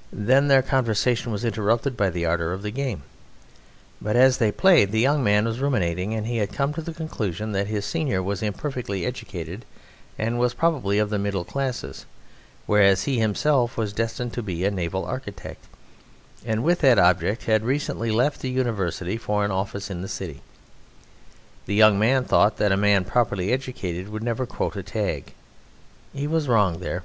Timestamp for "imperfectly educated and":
8.42-10.40